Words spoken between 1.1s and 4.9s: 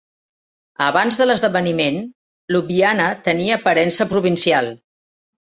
de l'esdeveniment, Ljubljana tenia aparença provincial.